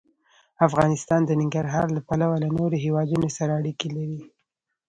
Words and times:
افغانستان 0.67 1.21
د 1.25 1.31
ننګرهار 1.41 1.87
له 1.95 2.01
پلوه 2.07 2.35
له 2.43 2.47
نورو 2.57 2.75
هېوادونو 2.85 3.27
سره 3.37 3.51
اړیکې 3.59 3.87
لري. 3.97 4.21